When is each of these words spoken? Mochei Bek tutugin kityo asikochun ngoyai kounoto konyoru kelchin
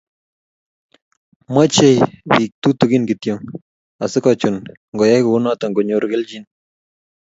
Mochei 1.53 1.95
Bek 2.29 2.51
tutugin 2.61 3.03
kityo 3.09 3.35
asikochun 4.03 4.55
ngoyai 4.93 5.23
kounoto 5.25 5.65
konyoru 5.75 6.05
kelchin 6.11 6.43